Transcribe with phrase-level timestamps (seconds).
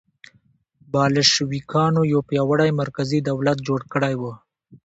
[0.91, 4.23] بلشویکانو یو پیاوړی مرکزي دولت جوړ کړی و.